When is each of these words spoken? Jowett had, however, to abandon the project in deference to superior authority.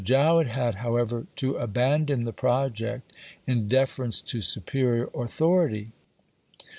Jowett 0.03 0.47
had, 0.47 0.73
however, 0.81 1.27
to 1.35 1.57
abandon 1.57 2.21
the 2.23 2.33
project 2.33 3.13
in 3.45 3.67
deference 3.67 4.19
to 4.21 4.41
superior 4.41 5.11
authority. 5.15 5.91